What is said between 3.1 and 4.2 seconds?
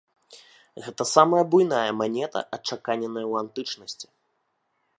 ў антычнасці.